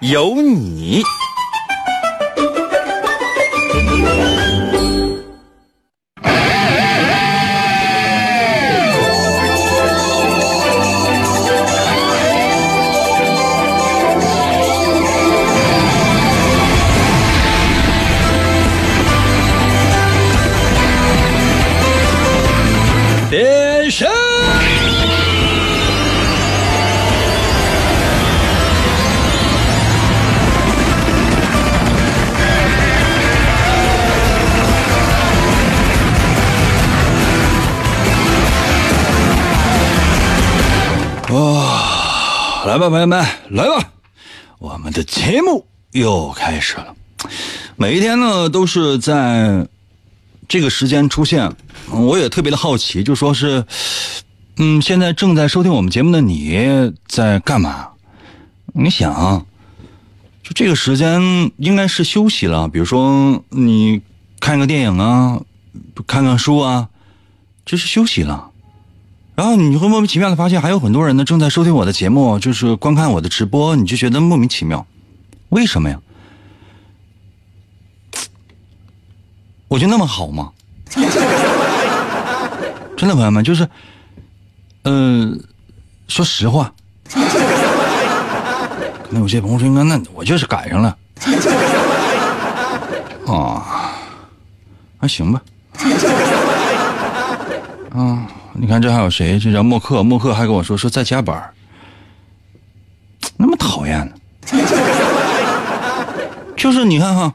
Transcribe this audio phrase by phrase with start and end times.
[0.00, 1.02] 有你。
[42.80, 43.92] 吧，朋友们，来吧，
[44.58, 46.96] 我们的节目又开始了。
[47.76, 49.68] 每一天呢，都是在
[50.48, 51.52] 这个时间出现。
[51.90, 53.62] 我也特别的好奇，就说是，
[54.56, 57.88] 嗯，现在正在收听我们节目的你在干嘛？
[58.72, 59.44] 你想，
[60.42, 61.20] 就这个时间
[61.58, 64.00] 应该是休息了，比如说你
[64.40, 65.38] 看个电影啊，
[66.06, 66.88] 看看书啊，
[67.66, 68.49] 这是休息了。
[69.40, 74.86] 然后你会莫名其妙的发现，还有很多人呢正在收听我的节目，就是观看我的直播，你就觉得莫名其妙，
[75.48, 75.98] 为什么呀？
[79.66, 80.50] 我就那么好吗？
[82.98, 83.66] 真的，朋友们，就是，
[84.82, 85.42] 嗯、
[86.06, 86.70] 说实话，
[87.10, 87.18] 可
[89.08, 90.94] 能有些朋友说，那那我就是赶上了，
[93.26, 93.94] 啊，
[95.00, 95.40] 还行吧，
[97.94, 98.26] 啊，
[98.60, 99.38] 你看这还有谁？
[99.38, 101.50] 这叫默克，默克还跟我说说在加班
[103.38, 104.12] 那么讨厌呢，
[106.58, 107.32] 就是你看哈。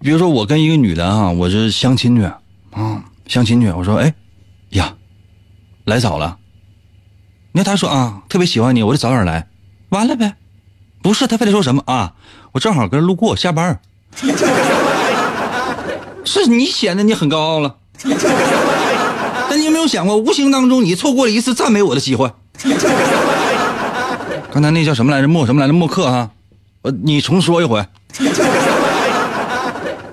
[0.00, 2.24] 比如说我跟一个女的哈，我是相亲去
[2.72, 3.70] 啊，相亲去。
[3.70, 4.12] 我说，哎，
[4.70, 4.94] 呀，
[5.84, 6.36] 来早了。
[7.52, 9.48] 那她说啊，特别喜欢你，我就早点来。
[9.88, 10.34] 完了呗，
[11.00, 12.12] 不是她非得说什么啊？
[12.52, 13.80] 我正好跟路过，下班。
[16.22, 17.76] 是你显得你很高傲了，
[19.50, 22.30] 但你有没有想过，无形当中你错过了一次赞美我的机会？
[24.52, 25.26] 刚才那叫什么来着？
[25.26, 25.72] 默什么来着？
[25.72, 26.30] 默克哈，
[26.82, 27.84] 呃，你重说一回。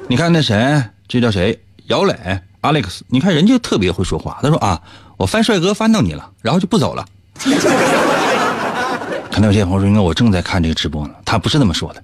[0.08, 1.62] 你看那谁，这叫谁？
[1.86, 2.16] 姚磊
[2.64, 3.02] ，Alex。
[3.10, 4.40] 你看人家特别会说话。
[4.42, 4.82] 他说啊，
[5.18, 7.06] 我翻帅哥翻到你了，然后就不走了。
[9.32, 11.14] 可能有些朋友说，应该我正在看这个直播呢。
[11.24, 12.04] 他不是那么说的。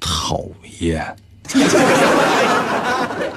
[0.00, 0.40] 讨
[0.80, 1.16] 厌。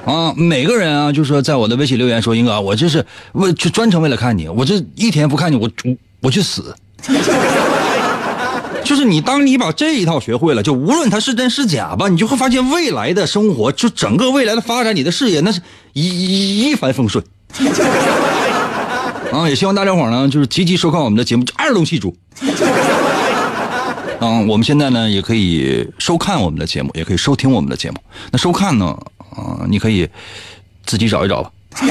[0.06, 6.72] 啊，每个人啊，就说在我的微信留言说，英哥，我这是为就专程为了看你，我这一天不看你，我我我去死。
[8.84, 15.60] 就是你，当你把这一套学会了，就无论它是真是假吧，你就会发现未来的生活，就整个未来的发展，你的事业那是
[15.92, 17.24] 一一帆风顺。
[19.32, 22.16] 啊，也希望大家伙呢，就是积极收看我们的节目，二龙戏珠。
[24.20, 27.96] 啊，我们现在呢也可以收看我们的节目，也可以收听我们的节目。
[28.30, 28.96] 那收看呢，
[29.36, 30.08] 啊，你可以
[30.84, 31.50] 自己找一找吧。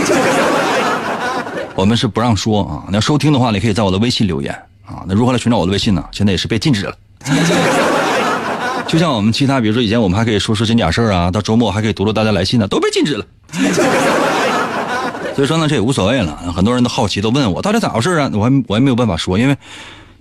[1.75, 4.53] 我们是不让说啊，那收听的话，你可以在我的微信留言。
[4.85, 6.03] 啊，那如何来寻找我的微信呢？
[6.11, 6.95] 现在也是被禁止了。
[8.87, 13.25] 就像我们其他，比如说以前我们还可以说说真假事儿啊，到周末还可以读读大家来信呢，都被禁止了。
[15.35, 16.37] 所以说呢，这也无所谓了。
[16.55, 18.29] 很多人都好奇，都问我到底咋回事啊？
[18.33, 19.57] 我还我还没有办法说，因为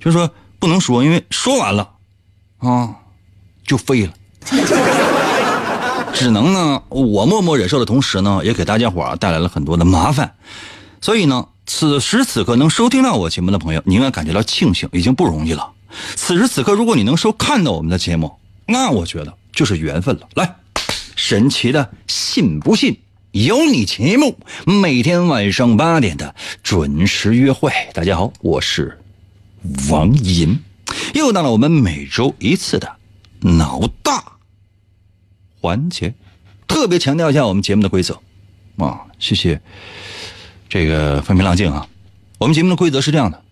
[0.01, 1.91] 就是说不能说，因为说完了
[2.59, 2.89] 啊
[3.67, 4.13] 就废了。
[6.15, 10.35] 只能呢，我默默忍受的同时呢，也给大家伙带来了很多的麻烦。
[11.01, 11.47] 所以呢。
[11.67, 15.73] 此时此刻能收听到我节目的朋友，你应该感觉到庆幸，已经不容易了。
[16.15, 18.31] 此时此刻，如果你能收看到我们的节目，
[18.67, 20.29] 那我觉得就是缘分了。
[20.35, 20.57] 来，
[21.17, 22.99] 神奇的信不信
[23.33, 24.37] 由你节目，
[24.67, 27.73] 每天晚上八点的准时约会。
[27.95, 29.01] 大家好，我是
[29.89, 30.61] 王银，
[31.15, 32.97] 又到了我们每周一次的
[33.41, 34.23] 脑大
[35.65, 36.13] 环节，
[36.69, 38.21] 特别强调一下我们节目的规则
[38.77, 39.59] 啊，谢谢。
[40.69, 41.89] 这个风平浪静啊，
[42.37, 43.43] 我们节目的规则是这样的，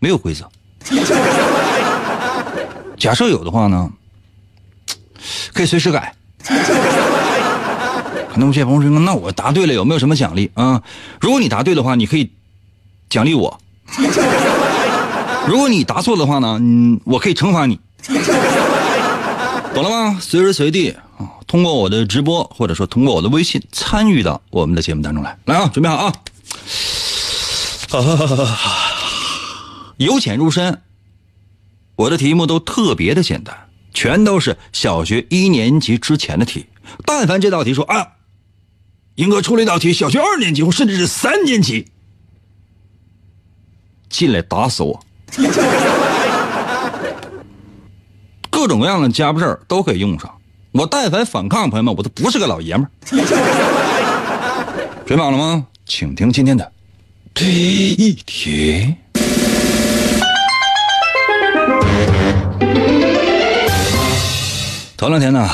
[0.00, 0.46] 没有规则。
[2.98, 3.90] 假设有的话呢，
[5.54, 6.14] 可以随时改。
[8.30, 10.82] 可能有些朋友说，那我答对了有没有什么奖励啊？
[11.22, 12.30] 如果你答对的话，你可以
[13.08, 13.58] 奖励我。
[15.48, 17.80] 如果你答错的话呢，嗯，我可以惩罚你，
[19.74, 20.18] 懂了吗？
[20.20, 21.02] 随时随地啊，
[21.46, 25.38] 通过我的直播或者说通过我的微信参与到我们的节目当中来。
[25.44, 26.12] 来啊，准备好啊！
[29.98, 30.82] 由浅入深，
[31.96, 36.66] 我的题目都特别的简单，全都是小学一年级之前的题。
[37.04, 38.12] 但凡这道题说啊，
[39.14, 41.86] 英哥出了一道题，小学二年级或甚至是三年级，
[44.08, 45.04] 进来打死我！
[48.58, 50.28] 各种各样的家伙事儿都可以用上。
[50.72, 52.90] 我但凡反抗，朋友们，我都不是个老爷们儿。
[55.06, 55.64] 准备好了吗？
[55.86, 56.72] 请听今天的
[57.32, 58.96] 第一题。
[64.96, 65.48] 头两天呢，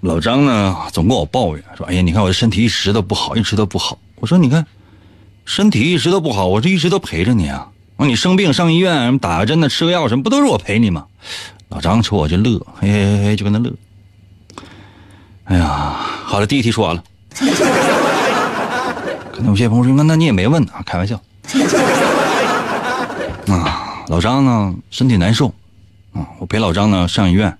[0.00, 4.66] 老张呢总跟我抱怨说：“哎呀，你看我的身体一直都不好，一直都不好。”我说：“你看，
[5.44, 7.68] 身体一直都不好，我这一直都陪着你啊。
[7.98, 11.04] 啊，你生病上医院打个针的，吃个药什么，不都是我陪你吗？”
[11.68, 13.72] 老张瞅我就乐，嘿嘿嘿，就跟他乐。
[15.44, 17.02] 哎呀，好了，第一题说完了。
[19.32, 21.20] 可能有些朋友说：“那那你也没问啊，开玩笑。”
[23.48, 25.48] 啊，老张呢身体难受，
[26.12, 27.56] 啊，我陪老张呢上医院。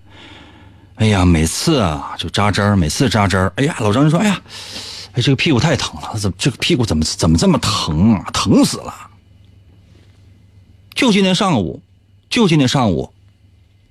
[0.97, 3.53] 哎呀，每次啊就扎针儿，每次扎针儿。
[3.57, 4.41] 哎呀，老张就说：“哎呀，
[5.13, 8.25] 哎这个屁股太疼了，怎么这个屁股怎么怎么这么疼啊？
[8.33, 8.95] 疼死了！”
[10.95, 11.83] 就今天上午，
[12.31, 13.13] 就今天上午，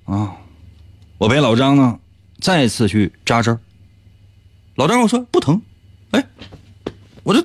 [0.06, 0.36] 啊，
[1.18, 1.98] 我陪老张呢
[2.40, 3.58] 再次去扎针。
[4.76, 5.60] 老张跟我说不疼，
[6.12, 6.24] 哎，
[7.22, 7.44] 我这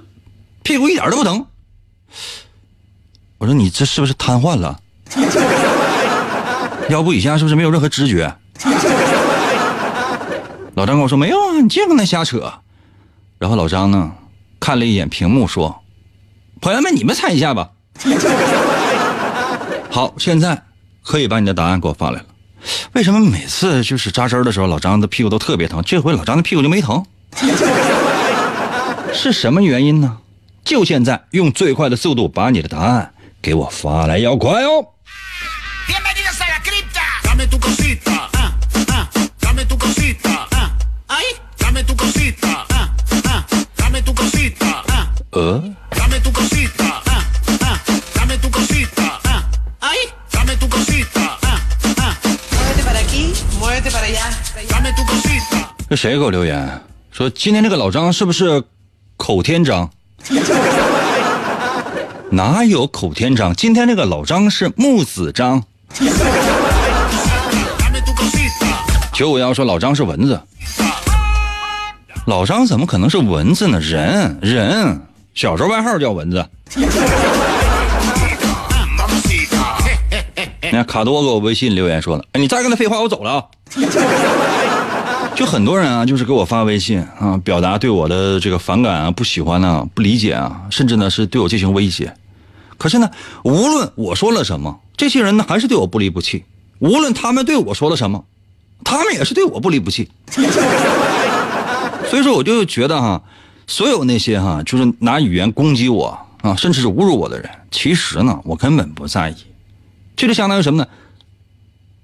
[0.63, 1.45] 屁股一点都不疼。
[3.37, 4.79] 我说你这是不是瘫痪了？
[6.89, 8.35] 腰部以下是不是没有任何知觉？
[10.75, 12.53] 老张跟我说没有啊，你净跟他瞎扯。
[13.39, 14.11] 然后老张呢
[14.59, 15.83] 看了一眼屏幕说
[16.61, 17.71] ：“朋友们，你们猜一下吧。
[19.89, 20.63] ”好，现在
[21.01, 22.25] 可以把你的答案给我发来了。
[22.93, 25.81] 为什么每次就是扎针的时候，老张的屁股都特别疼？
[25.85, 27.05] 这回老张的屁股就没疼？
[29.13, 30.17] 是什么原因呢？
[30.63, 34.85] 就现在用最快的速度把你的答案给我发来，要快哦！
[45.31, 45.70] 呃。
[55.91, 58.63] 这谁给我留言说今天这个老张是不是
[59.17, 59.89] 口天张？
[62.31, 63.53] 哪有口天张？
[63.53, 65.61] 今天这个老张是木子张。
[69.11, 70.41] 九五幺说老张是蚊子，
[72.25, 73.77] 老张怎么可能是蚊子呢？
[73.81, 75.01] 人人，
[75.33, 76.47] 小时候外号叫蚊子。
[80.63, 83.43] 你看卡多给我微信留言说了，哎，你再跟他废话，我走了啊。
[85.41, 92.15] 就很多人啊，就是给我发微信啊，表达对我的这个反感啊、不喜欢啊、不理解啊，甚至呢是对我进行威胁。
[92.77, 93.09] 可是呢，
[93.43, 96.45] 无论我说了什么，这些人呢还是对我不离不弃。
[96.77, 98.23] 无论他们对我说了什么，
[98.83, 100.11] 他们也是对我不离不弃。
[100.29, 103.23] 所以说，我就觉得哈，
[103.65, 109.35] 所有那些哈，就是拿语言攻击我啊，甚至是侮辱我的人，其实呢，我根本不在意。
[110.15, 110.87] 这就相当于什么呢？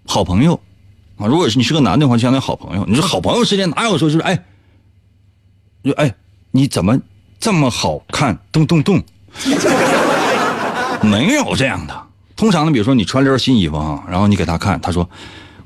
[0.08, 0.60] 好朋友。
[1.18, 2.86] 啊，如果是你是个男的话，就相当于好朋友。
[2.88, 4.44] 你说好朋友之间哪有说就是哎，
[5.84, 6.14] 就哎，
[6.52, 7.00] 你怎么
[7.40, 8.38] 这么好看？
[8.52, 9.04] 咚咚咚，
[11.02, 12.04] 没有这样的。
[12.36, 15.10] 通常呢，比如说你穿了身新衣服啊，然后你给他看，他说：“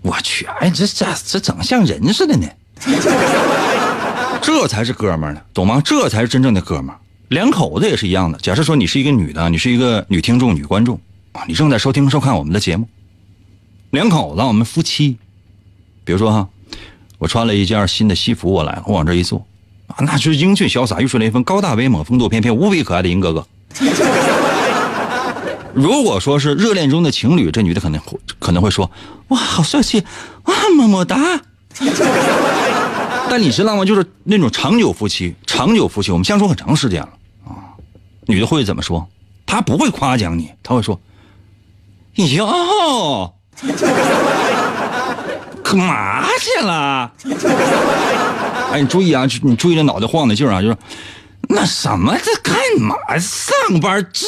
[0.02, 2.48] 我去，哎，这这这怎么像人似的呢。”
[4.42, 5.82] 这才是哥们儿呢，懂吗？
[5.84, 6.98] 这才是真正的哥们儿。
[7.28, 8.38] 两口子也是一样的。
[8.40, 11.00] 假设说你是一个女的，你是一个女听众、女观众
[11.34, 12.88] 啊，你正在收听收看我们的节目。
[13.92, 15.18] 两口子，我们夫妻。
[16.12, 16.46] 比如说哈，
[17.20, 19.48] 我穿了一件新的西服，我来，我往这一坐，
[19.88, 23.48] 啊，那就是英俊潇洒、玉树临风、高大威猛、风度翩翩、无比可爱的银哥哥。
[25.74, 28.02] 如果说是热恋中的情侣，这女的可能
[28.40, 28.92] 可能会说
[29.32, 30.04] ：“哇，好帅气，
[30.44, 31.16] 哇，么么哒。
[33.32, 33.86] ”但你知道吗？
[33.86, 37.10] 就是那种长久夫妻，长久夫妻，我们相处很长时间了
[37.48, 37.72] 啊，
[38.26, 39.08] 女的会怎么说？
[39.46, 41.00] 她不会夸奖你，她会说
[42.36, 43.34] ：“哟。”
[45.72, 47.12] 干嘛去了？
[48.74, 50.78] 哎，你注意啊，你注意这脑袋晃的劲儿啊，就是
[51.48, 54.26] 那什么，这干嘛上班至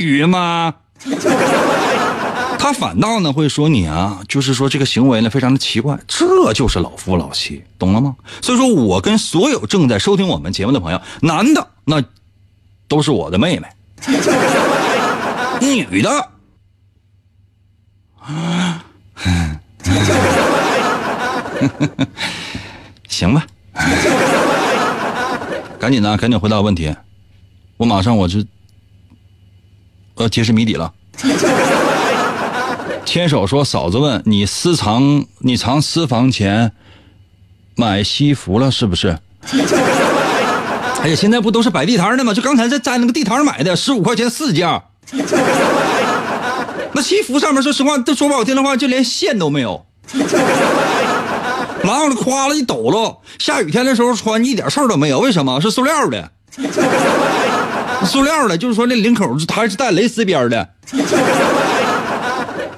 [0.00, 0.74] 于吗？
[2.58, 8.14] 他反倒呢会说你啊，就是说这个行为呢非常的奇怪，这就是老夫老妻，懂了吗？
[8.42, 12.02] 所以说我跟所有正在收听我们节目的朋友，男的那
[12.88, 13.68] 都是我的妹妹，
[15.60, 16.28] 女 的
[23.08, 23.44] 行吧，
[25.78, 26.94] 赶紧的，赶紧回答问题，
[27.76, 28.44] 我马上我就
[30.16, 30.92] 要揭示谜底了。
[33.04, 36.72] 牵手说：“嫂子问你私藏你藏私房钱
[37.74, 39.18] 买西服了是不是？”
[41.02, 42.32] 哎呀，现在不都是摆地摊的吗？
[42.32, 44.80] 就刚才在在那个地摊买的，十五块钱四件。
[46.92, 49.84] 那西服上面说实话，这说不好听的话，就连线都没有。
[51.90, 55.18] 然后了夸了一抖了，下雨天的时候穿一点事儿都没有。
[55.18, 55.60] 为什么？
[55.60, 56.30] 是塑料的，
[58.06, 60.68] 塑料的，就是说那领口它是带蕾丝边的。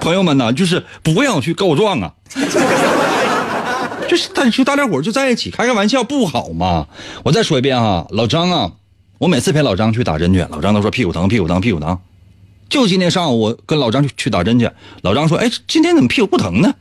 [0.00, 2.12] 朋友们呐，就是不要去告状啊！
[4.08, 6.86] 就是但是大家伙就在一起开个玩笑不好吗？
[7.22, 8.72] 我再说一遍啊，老张啊，
[9.18, 11.98] 我每次陪老张去打针去，老张都说屁股疼，屁股疼，屁股疼。
[12.70, 14.70] 就今天上午我跟老张去去打针去，
[15.02, 16.74] 老张说：“哎，今天怎么屁股不疼呢？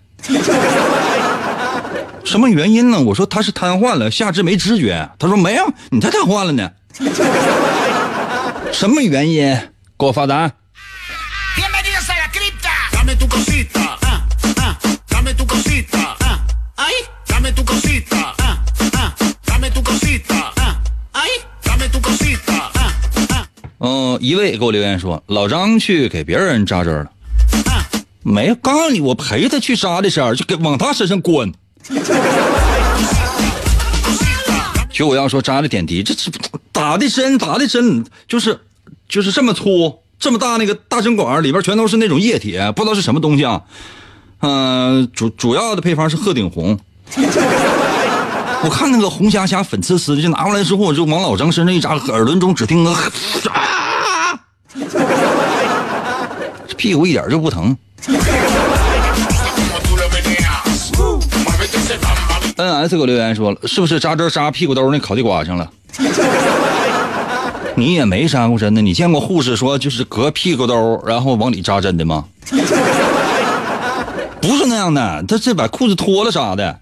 [2.23, 6.71] 什么原因呢？”我说：“他是瘫痪了，下肢没知觉。”他说：“没有，你才瘫痪了呢。
[8.71, 9.55] ”什么原因？
[9.97, 10.53] 给我发答案。
[23.83, 27.07] 嗯，一位给我留言说，老张去给别人扎针了，
[28.21, 31.51] 没有，告诉你我陪他去扎的时候，就给往他身上关。
[34.91, 36.31] 就我要说扎的点滴，这这
[36.71, 38.59] 打的针打的针就是
[39.09, 43.61] 就是这么粗这么大那个大针管里边全都是那种液体，不知道是什么东西啊。
[44.41, 46.79] 嗯，主主要的配方是鹤顶红。
[48.63, 54.39] 我看那个红霞霞粉呲呲的，就拿过来之后，就往老张身上一扎，耳轮中只听个啊，
[56.77, 57.75] 屁股一点就不疼。
[62.57, 65.71] N S 给我留言说了，是不是扎针扎屁股兜那烤地瓜上了？
[67.75, 72.25] 你也没扎过针呢，你见过护士说就是隔屁股兜然后往里扎针的吗？
[74.41, 76.79] 不是那样的，他是把裤子脱了扎的。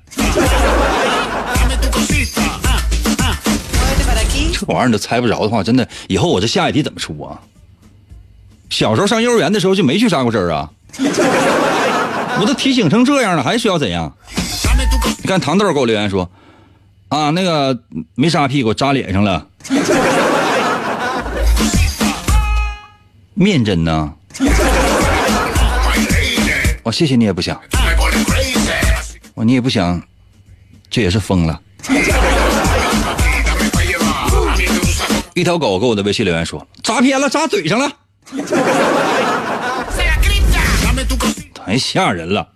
[4.51, 7.39] 这玩意儿你都猜不着的话，真的，以后我这下一题怎么出啊？
[8.69, 10.69] 小时候上幼儿园的时候就没去扎过针啊？
[12.41, 14.11] 我都提醒成这样了，还需要怎样？
[15.29, 16.27] 你看糖豆给我留言说，
[17.09, 17.77] 啊，那个
[18.15, 19.45] 没扎屁股，扎脸上了。
[23.35, 24.11] 面针呢？
[26.81, 27.61] 我谢谢你也不想，
[29.35, 30.01] 我你也不想，
[30.89, 31.61] 这也是疯了。
[35.35, 37.91] 一条狗给我的微信留言说：“扎偏了，扎嘴上了，
[41.53, 42.49] 太吓人了。”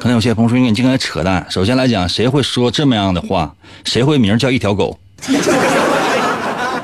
[0.00, 3.54] 可能有些朋友说：“你净爱扯淡。”首先来讲，谁会说这么样的话？
[3.84, 4.98] 谁会名叫一条狗？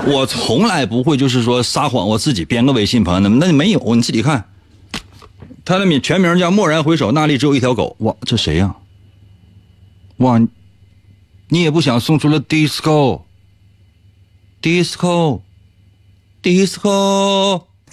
[0.07, 4.45] 我从来不会就是说撒谎，我自己编个微信，朋友们，那没有，你自己看。
[5.65, 7.97] 他的名全名叫蓦然回首，那里只有一条狗。
[8.01, 8.77] 哇，这谁呀？
[10.19, 10.39] 哇，
[11.49, 13.23] 你也不想送出了 disco。
[14.63, 15.41] disco，disco，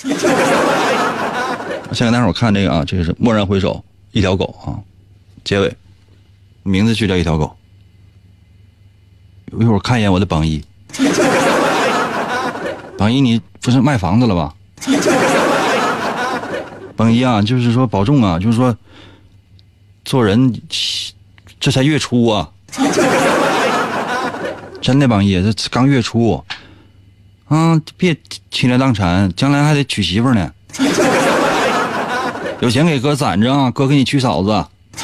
[1.94, 4.80] 先给大伙看这个啊，这个是蓦然回首，一条狗啊，
[5.44, 5.76] 结尾，
[6.64, 7.56] 名字就叫一条狗。
[9.60, 10.64] 一会儿看一眼我的榜一，
[12.98, 14.54] 榜一你不是卖房子了吧？
[16.96, 18.76] 榜一啊，就是说保重啊，就是说
[20.06, 20.62] 做人
[21.60, 22.50] 这才月初啊。
[24.82, 26.44] 真的，榜一，这刚月初，
[27.48, 28.18] 啊，别
[28.50, 30.52] 倾家荡产，将来还得娶媳妇呢。
[32.60, 34.66] 有钱给哥攒着啊，哥给你娶嫂子。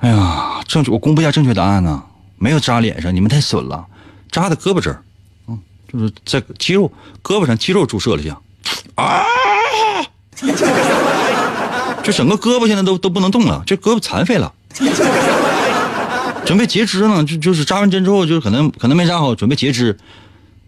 [0.00, 2.02] 哎呀，正确，我公布一下正确答案呢，
[2.38, 3.86] 没有扎脸上，你们太损了，
[4.30, 5.02] 扎的胳膊这儿，
[5.48, 5.58] 嗯，
[5.90, 8.36] 就是在肌肉胳膊上肌肉注射了一下，
[8.96, 9.24] 啊，
[12.02, 14.52] 就整个胳膊现在都都不能动了，这胳膊残废了。
[16.44, 19.96] 准备截肢呢，就就是扎完针之后，就可能可能没扎好，准备截肢，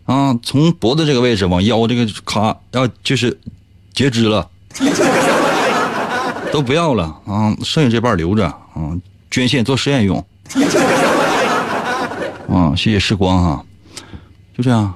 [0.06, 3.38] 啊，从脖子这个位置往腰这个咔要就是
[3.92, 4.49] 截肢了，
[6.53, 8.97] 都不要了啊，剩下这半留着啊，
[9.31, 10.19] 捐献做实验用，
[12.49, 13.65] 啊，谢谢时光哈，
[14.57, 14.95] 就这样，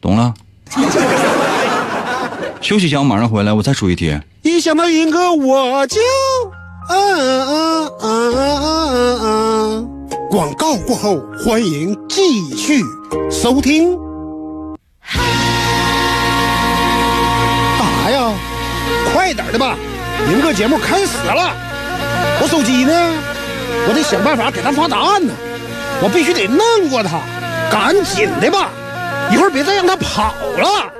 [0.00, 0.34] 懂了。
[2.60, 4.18] 休息一下，我马上回来，我再出一题。
[4.42, 6.00] 一想到云哥，我就
[6.88, 9.88] 嗯嗯嗯嗯嗯嗯。
[10.30, 12.82] 广告过后，欢迎继续
[13.30, 13.96] 收听。
[17.78, 18.32] 干啥呀？
[19.52, 19.76] 的吧，
[20.28, 21.54] 银哥节目开始了，
[22.40, 22.92] 我手机呢，
[23.88, 25.32] 我得想办法给他发答案呢，
[26.02, 27.20] 我必须得弄过他，
[27.70, 28.68] 赶紧的吧，
[29.32, 30.92] 一会儿别再让他跑了。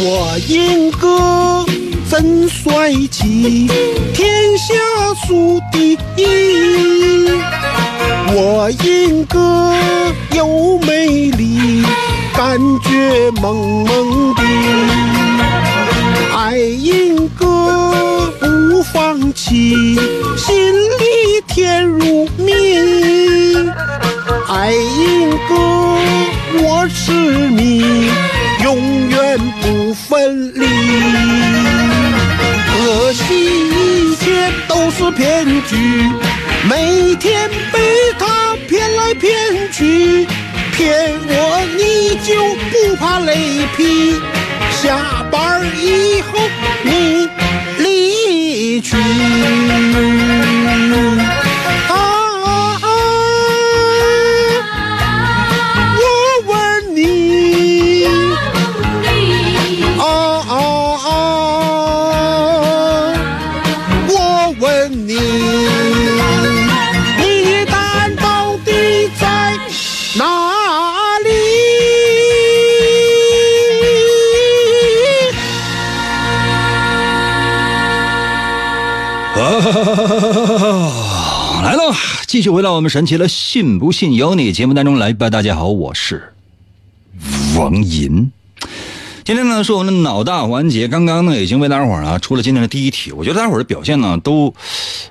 [0.00, 1.66] 我英哥
[2.10, 3.68] 真帅气，
[4.14, 4.74] 天下
[5.26, 6.97] 数第一。
[8.30, 9.74] 我银哥
[10.32, 11.82] 又美丽，
[12.34, 14.42] 感觉萌萌的。
[16.36, 19.96] 爱银哥不放弃，
[20.36, 22.52] 心里甜如蜜。
[24.48, 25.54] 爱银哥
[26.62, 27.82] 我痴迷，
[28.62, 30.66] 永远不分离。
[32.66, 33.24] 可惜
[33.70, 35.76] 一切都是骗局，
[36.68, 37.78] 每天被
[39.28, 40.26] 骗局，
[40.72, 42.32] 骗我你就
[42.70, 43.36] 不怕雷
[43.76, 44.14] 劈？
[44.80, 46.38] 下班以后
[46.82, 47.28] 你
[47.78, 48.96] 离去。
[80.70, 81.94] 来了，
[82.26, 85.30] 继续回到我们神奇的“信不信由你”节目当中来吧。
[85.30, 86.34] 大家好，我是
[87.56, 88.30] 王银。
[89.24, 93.12] 今天呢是我们的脑大环节，刚刚呢已经为大家伙儿啊出了今天的第一题。
[93.12, 94.52] 我觉得大家伙儿的表现呢都，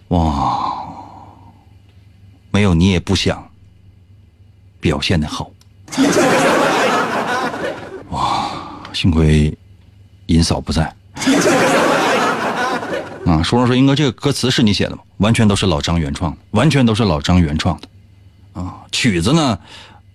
[0.09, 0.75] 哇，
[2.51, 3.49] 没有你也不想
[4.79, 5.49] 表现的好。
[8.09, 8.51] 哇，
[8.93, 9.51] 幸亏
[10.27, 10.93] 银嫂不在。
[13.27, 15.01] 啊，说说说，英哥，这个歌词是你写的吗？
[15.17, 17.87] 完全都是老张原创的，完全都是老张原创的。
[18.61, 19.59] 啊，曲子呢，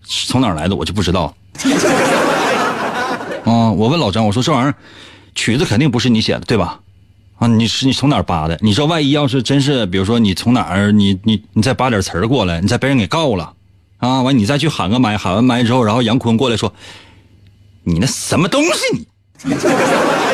[0.05, 1.35] 从哪儿来的我就不知道。
[3.44, 4.75] 啊，我问老张，我说这玩意儿，
[5.35, 6.81] 曲子肯定不是你写的，对吧？
[7.38, 8.59] 啊，你是你从哪儿扒的？
[8.62, 13.53] 你说万一要是真是，比如说你从哪儿，你你你再扒点词儿过来，你再被人给告了，
[13.98, 16.72] 啊，完你再去喊个麦，喊完麦之后，然后杨坤过来说，
[17.83, 19.07] 你那什么东西你？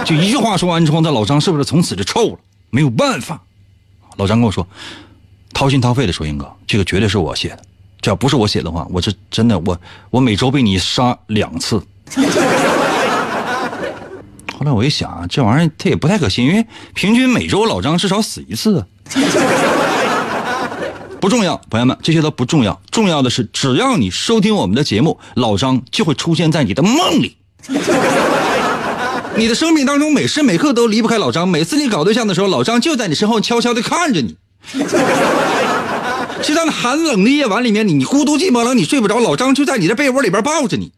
[0.06, 2.38] 就一句话说完之后，那老张是不是从此就臭了？
[2.70, 3.40] 没有办法，
[4.16, 4.66] 老张跟我说，
[5.52, 7.62] 掏心掏肺的说：“英哥，这个绝对是我写的，
[8.00, 9.78] 这要不是我写的话，我这真的我
[10.10, 11.82] 我每周被你杀两次。
[14.56, 18.84] ”后来我一想啊，这玩意儿他也不太可信，因为平均每周老张至少死一次。
[21.20, 27.36] 不重要，朋友们，这些都不重要，重要的是只要你收听我们的节目，老张就会出现在你的梦里。
[29.40, 34.36] 你的生命当中每时每刻都离不开老张，每次你搞对象的时候，老张就在你身后悄悄的看着你。
[36.42, 40.92] 就在那寒冷的夜晚里面，你你孤独寂寞冷，你睡不着，老张就在你的被窝里边抱着你。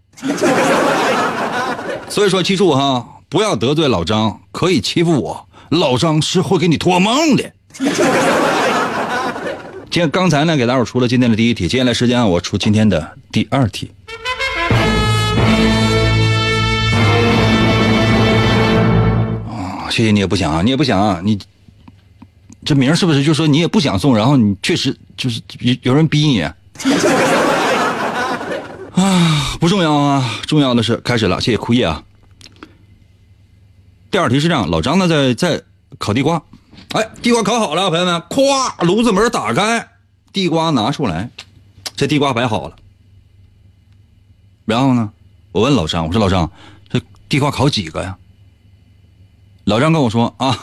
[2.09, 7.49] 所以说，记住哈，不要得罪老张，可以欺负我，老张是会给你托梦的。
[7.79, 7.93] 今
[10.01, 13.93] 天刚才呢，给大伙出了今天的第一题，接下来时间啊，我出今天的第二题。
[19.93, 21.39] 谢谢你也不想啊，你也不想啊，你
[22.65, 26.57] 这名是不是就说你也不想送，然后你确实就是有有人逼你 啊？
[29.61, 32.03] 不重要啊，重要的是开始了，谢谢枯叶啊。
[34.11, 35.63] 第二题是这样，老张呢在在
[35.99, 36.43] 烤地瓜，
[36.93, 39.89] 哎，地瓜烤好了，朋友们，咵，炉子门打开，
[40.33, 41.31] 地瓜拿出来，
[41.97, 42.77] 这地瓜摆好了，
[44.65, 45.11] 然后呢，
[45.53, 46.51] 我问老张，我说老张，
[46.89, 48.17] 这地瓜烤几个呀？
[49.65, 50.57] 老张跟我说啊，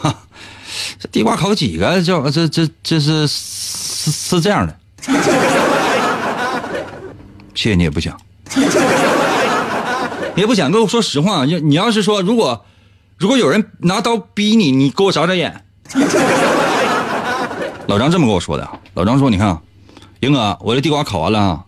[1.00, 2.02] 这地瓜烤几个？
[2.02, 4.76] 叫这这这是是是这样的。
[7.56, 8.18] 谢谢你也不想，
[8.56, 8.64] 你，
[10.42, 10.72] 也不想。
[10.72, 12.66] 跟我说实话，你要是说，如果
[13.18, 15.66] 如果有人拿刀逼你，你给我眨眨眼。
[17.88, 18.70] 老张这么跟我说的。
[18.94, 19.60] 老张说：“你看，
[20.20, 21.66] 英哥，我这地瓜烤完了啊，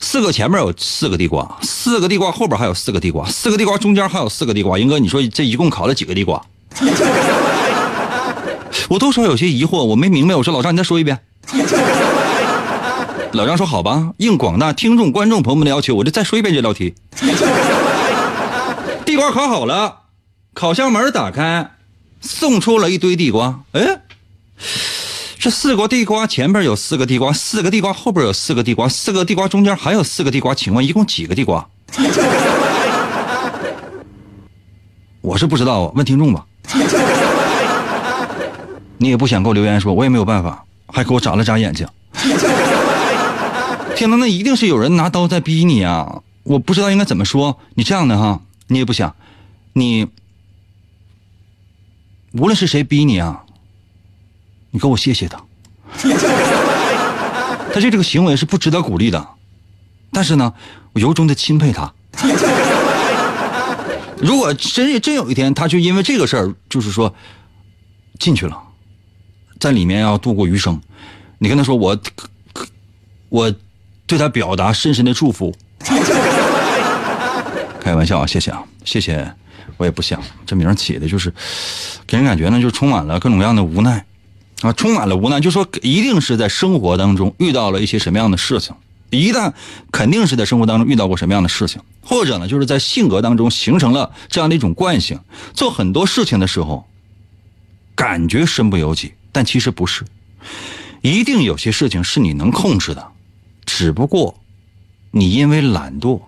[0.00, 4.78] 四个前面有四个地瓜，四个地瓜后边还有四个地瓜，四个地瓜中间还有四个地瓜。
[4.78, 6.42] 英哥，你说这一共烤了几个地瓜？”
[8.88, 10.34] 我多少有些疑惑，我没明白。
[10.34, 11.20] 我说老张，你再说一遍。
[13.32, 16.94] 老张说：“好吧，应广大听众、观众朋友们的要求，我就再说一遍这道题。
[19.04, 19.98] 地瓜烤好了，
[20.54, 21.70] 烤箱门打开，
[22.20, 23.60] 送出了一堆地瓜。
[23.72, 24.00] 哎，
[25.40, 31.66] 这四个地瓜前边有四个地瓜，四个地瓜后边有四个地瓜，四个地瓜中间还有四个地瓜，请问一共几个地瓜？
[35.22, 36.44] 我是不知道，问听众吧。
[38.98, 41.88] 你也不想给我留言说，我也没有办法，还给我眨了眨眼睛。
[43.96, 46.20] 天哪，那一定是有人拿刀在逼你啊！
[46.42, 47.58] 我不知道应该怎么说。
[47.76, 49.16] 你这样的哈，你也不想，
[49.72, 50.06] 你
[52.32, 53.44] 无论是谁逼你啊，
[54.70, 55.40] 你给我谢谢他。
[57.72, 59.28] 他这这个行为是不值得鼓励的，
[60.12, 60.52] 但是呢，
[60.92, 61.92] 我由衷的钦佩他。
[64.18, 67.14] 如果真真有一天，他就因为这个事儿，就是说
[68.18, 68.60] 进去了，
[69.58, 70.80] 在里面要度过余生，
[71.38, 71.98] 你跟他说我
[73.28, 73.54] 我
[74.06, 75.54] 对他表达深深的祝福。
[77.80, 79.32] 开玩笑啊，谢谢啊，谢谢。
[79.76, 81.32] 我也不想这名起的，就是
[82.06, 84.04] 给人感觉呢，就充满了各种各样的无奈
[84.60, 85.40] 啊，充满了无奈。
[85.40, 88.74] 就说一定是在生活当中遇到了一些什么样的事情，
[89.10, 89.52] 一旦
[89.90, 95.18] 肯定是在生活当中遇到过什么样的事情，或者呢，就是在性格当中形成了这样的一种惯性，
[95.52, 96.86] 做很多事情的时候，
[97.94, 100.04] 感觉身不由己，但其实不是，
[101.02, 103.08] 一定有些事情是你能控制的，
[103.66, 104.40] 只不过
[105.10, 106.20] 你因为懒惰，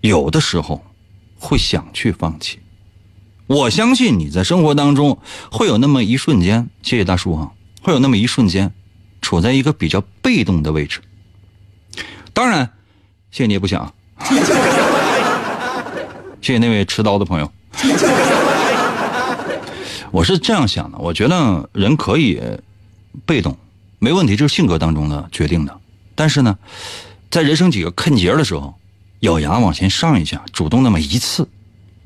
[0.00, 0.82] 有的时候。
[1.38, 2.58] 会想去放弃，
[3.46, 5.18] 我相信你在生活当中
[5.50, 8.72] 会有那么一瞬间，谢谢大叔啊，会有那么一瞬间，
[9.22, 11.00] 处在一个比较被动的位置。
[12.32, 12.72] 当然，
[13.30, 13.94] 谢谢你也不想，
[16.42, 17.52] 谢谢那位持刀的朋友。
[20.10, 22.40] 我是这样想的，我觉得人可以
[23.24, 23.56] 被动，
[23.98, 25.78] 没问题，这是性格当中的决定的。
[26.14, 26.58] 但是呢，
[27.30, 28.74] 在人生几个坎节的时候。
[29.20, 31.48] 咬牙往前上一下，主动那么一次，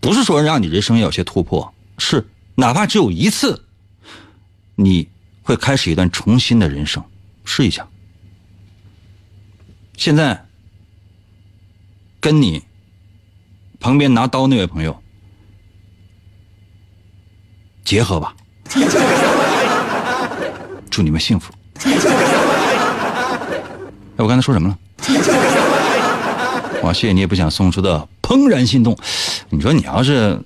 [0.00, 3.66] 不是说让你人生有些突破，是哪怕只有一次，
[4.74, 5.06] 你
[5.42, 7.04] 会开始一段重新的人生，
[7.44, 7.86] 试一下。
[9.96, 10.46] 现在
[12.18, 12.62] 跟你
[13.78, 14.98] 旁边拿刀那位朋友
[17.84, 18.34] 结合吧，
[20.90, 21.52] 祝你们幸福。
[21.84, 21.92] 哎，
[24.16, 24.78] 我刚才说什么了？
[26.82, 28.96] 哇，谢谢你也不想送出的怦然心动。
[29.50, 30.40] 你说你要是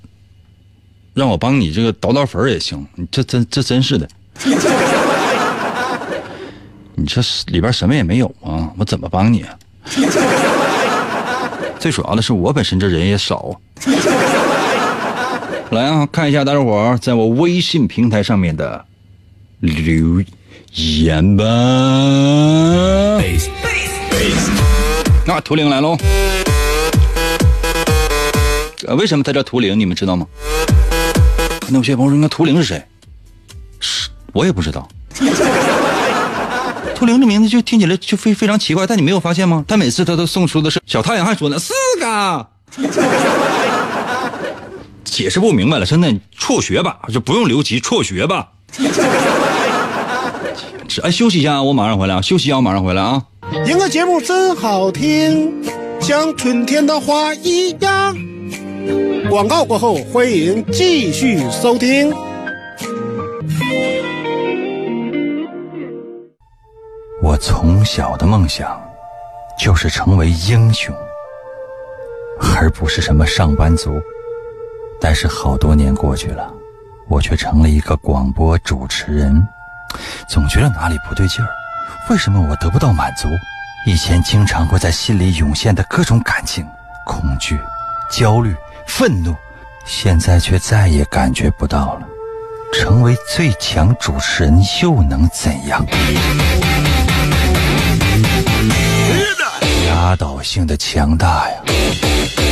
[1.13, 4.09] 让我帮你这个倒倒粉也行，你这真这真是的。
[6.97, 9.43] 你这里边什么也没有啊，我怎么帮你？
[9.43, 9.57] 啊
[11.79, 13.61] 最主要的是我本身这人也少。
[15.71, 18.85] 来啊，看一下大家伙在我微信平台上面的
[19.61, 20.23] 留
[20.73, 21.45] 言吧。
[25.27, 25.97] 那图灵来喽！
[28.87, 29.79] 呃，为什么他叫图灵？
[29.79, 30.27] 你们知道吗？
[31.69, 32.85] 那有些朋友说，那图灵是谁？
[33.81, 34.89] 是，我也不知道。
[36.95, 39.65] 图灵这名字就听起来就非非常奇怪，但你没有发现吗？
[39.67, 42.47] 他每次他都送出的是小太阳，还说呢四个，
[45.05, 48.49] 解释不明白了，真的辍学吧，就不用留级，辍学吧。
[51.03, 52.23] 哎，休息一下，我马上回来啊！
[52.23, 53.23] 休息一下，我马上回来啊！
[53.67, 55.65] 赢个节目真好听，
[56.01, 58.34] 像春天的花一样。
[59.35, 62.15] 广告过后，欢迎继续收听。
[67.21, 68.81] 我从小的梦想
[69.59, 70.95] 就是成为英雄，
[72.57, 74.01] 而不是什么上班族。
[75.01, 76.55] 但是好多年过去了，
[77.09, 79.45] 我却成了一个广播主持人，
[80.29, 81.49] 总觉得哪里不对劲儿。
[82.09, 83.27] 为什么我得不到满足？
[83.85, 86.65] 以前经常会在心里涌现的各种感情，
[87.05, 87.59] 恐惧、
[88.13, 88.55] 焦虑、
[88.87, 89.35] 愤怒，
[89.85, 92.07] 现在却再也感觉不到了。
[92.73, 95.87] 成为最强主持人又能怎样？
[99.87, 101.57] 压倒性的强大呀，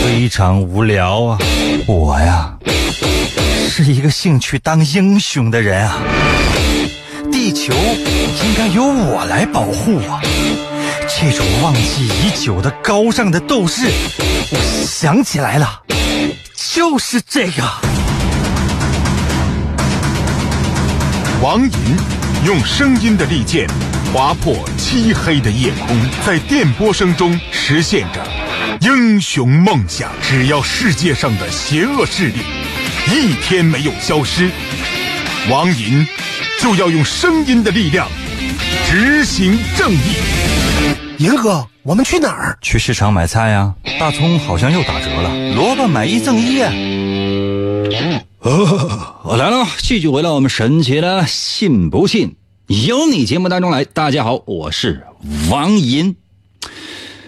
[0.04, 1.38] 非常无聊啊！
[1.86, 2.54] 我呀，
[3.68, 5.98] 是一个兴趣当英雄的人啊。
[7.32, 10.20] 地球应该由我来保护啊！
[11.08, 13.86] 这种忘记已久的高尚的斗士，
[14.50, 15.81] 我想起来了，
[16.74, 17.62] 就是这个。
[21.42, 21.70] 王银
[22.46, 23.68] 用声音的利剑
[24.10, 28.26] 划破漆黑的夜空，在电波声中实现着
[28.80, 30.10] 英雄梦想。
[30.22, 32.38] 只要世界上的邪恶势力
[33.06, 34.50] 一天没有消失，
[35.50, 36.06] 王银。
[36.58, 38.08] 就要用声音的力量
[38.88, 41.01] 执行正义。
[41.22, 42.58] 银哥，我们去哪儿？
[42.60, 43.72] 去市场买菜呀。
[44.00, 46.72] 大葱好像又打折了，萝卜买一赠一呀。
[49.22, 52.34] 我来了，继续回到我们神奇的信不信
[52.66, 53.84] 由你节目当中来。
[53.84, 55.06] 大家好，我是
[55.48, 56.16] 王银，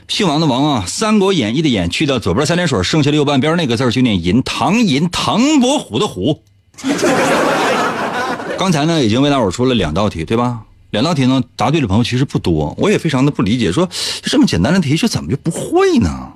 [0.09, 6.43] 姓王的王啊，《三国演义》的演去掉左边三点水，剩下的右半边那个字就念银，唐银，唐伯虎的虎。
[8.59, 10.63] 刚才呢，已经为大伙出了两道题，对吧？
[10.95, 13.89] 两道题呢，答对的朋友其实不多，我也非常的不理解，说
[14.23, 16.35] 这么简单的题，这怎么就不会呢？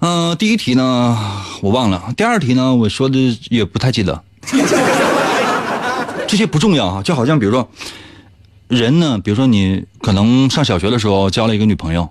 [0.00, 1.16] 嗯、第一题呢
[1.60, 4.24] 我忘了，第二题呢我说的也不太记得，
[6.26, 7.68] 这些不重要啊，就好像比如说，
[8.68, 12.08] 人呢，比如说你可能上小学的时候交了一个女朋友，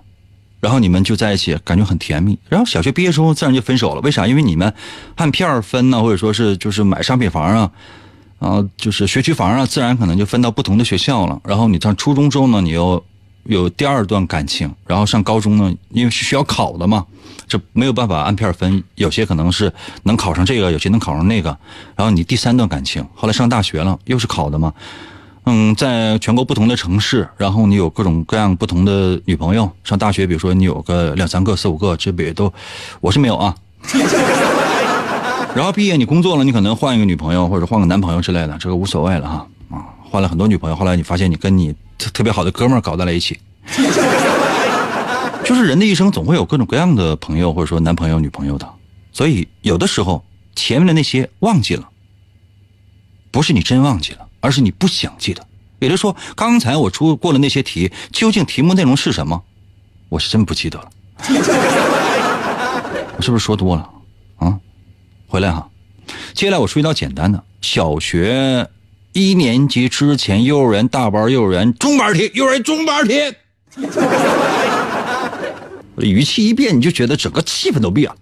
[0.60, 4.28] 然后你们就在一起，感觉很甜蜜，然后小学毕业之后自然就分手了，为啥？
[4.28, 4.72] 因为你们
[5.16, 7.68] 按片儿分呢，或者说是就是买商品房啊。
[8.42, 11.40] 啊，就是学区房啊，自然可能就分到不同的学校了。
[11.44, 13.02] 然后你上初中之后呢，你又
[13.44, 17.06] 有第二段感情，然后上高中呢，因为是需要考的嘛，
[17.46, 21.56] 这没有办法按片分，有些可能是能考上这个，有些能考上那个。
[21.94, 24.74] 然后你第三段感情，后来上大学了，又是考的嘛，
[25.44, 29.70] 嗯，在全国不同的城市，然后你有各种各样不同的女朋友。
[29.84, 32.52] 上大学，比如说你有个两三个、四五个，这也都，
[33.00, 33.54] 我是没有啊。
[35.54, 43.38] 然后毕业你工作了，你可能换一个女朋友或者换个男朋友之类的，这个无所谓了哈啊，换了很多女朋友，后来你发现你跟你特特别好的哥们儿搞在了一起，
[45.44, 48.66] 就是人的一生总会有各种各样的朋友或者说男朋友女朋友的，
[49.12, 51.88] 所以有的时候前面的那些忘记了，
[53.30, 55.46] 不是你真忘记了，而是你不想记得。
[55.80, 59.42] 也就是说，刚才我出过的那些题，究竟题目内容是什么，
[60.08, 60.88] 我是真不记得了。
[63.16, 63.90] 我是不是说多了
[64.36, 64.58] 啊？
[65.32, 65.66] 回来哈，
[66.34, 68.68] 接下来我出一道简单的，小学
[69.14, 73.14] 一年级之前，幼儿园大班、幼儿园中班题，幼儿园中班题。
[75.96, 78.16] 语气一变，你就觉得整个气氛都变了。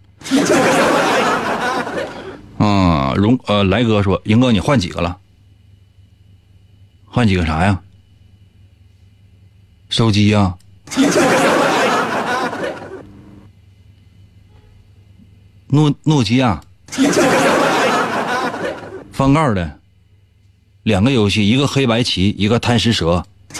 [2.65, 5.19] 啊， 荣呃，来哥说，英哥你换几个了？
[7.07, 7.83] 换几个啥呀？
[9.89, 10.57] 手机呀、
[15.67, 16.61] 诺诺基亚。
[19.13, 19.79] 翻盖的，
[20.83, 23.25] 两个游戏，一个黑白棋，一个贪食蛇。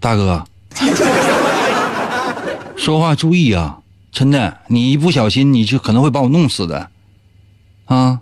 [0.00, 0.44] 大哥，
[2.76, 3.78] 说话注意啊！
[4.12, 6.90] 真的，你一不小心你就可能会把我弄死的。
[7.86, 8.20] 啊，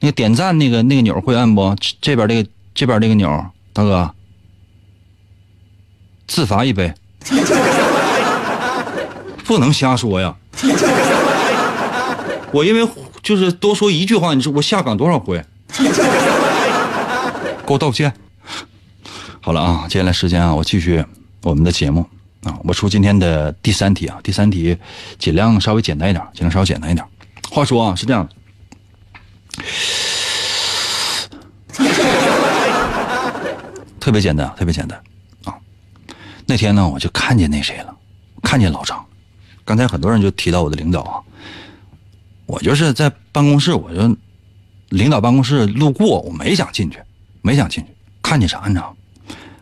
[0.00, 1.74] 那个点赞那个那个钮会按不？
[1.78, 4.12] 这这边这个这边这个钮，大哥，
[6.26, 6.92] 自罚一杯。
[9.44, 10.34] 不能瞎说呀！
[12.52, 12.88] 我因为
[13.22, 15.44] 就是多说一句话，你说我下岗多少回？
[17.66, 18.12] 给我道歉。
[19.40, 21.04] 好了啊，接下来时间啊，我继续
[21.42, 22.04] 我们的节目
[22.42, 24.76] 啊，我出今天的第三题啊，第三题
[25.18, 27.06] 尽量稍微简单一点，尽量稍微简单一点。
[27.48, 28.34] 话说啊，是这样的，
[34.00, 35.00] 特别简单，特别简单
[35.44, 35.54] 啊。
[36.44, 37.94] 那天呢，我就看见那谁了，
[38.42, 39.05] 看见老张。
[39.66, 41.20] 刚才很多人就提到我的领导啊，
[42.46, 44.16] 我就是在办公室，我就
[44.88, 46.98] 领导办公室路过，我没想进去，
[47.42, 47.90] 没想进去，
[48.22, 48.96] 看见啥你知道？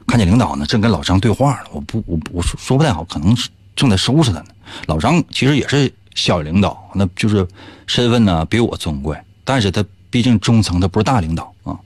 [0.06, 4.46] 看见领导呢正跟老张对话呢，我不我我说说不太好，可能是正在收拾他呢。
[4.86, 7.48] 老张其实也是小领导，那就是
[7.86, 11.80] 身份呢比我尊贵，但是他毕竟中层，他不是大领导啊。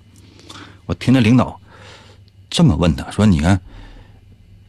[0.87, 1.59] 我听着领导
[2.51, 3.61] 这么问他说：“你看，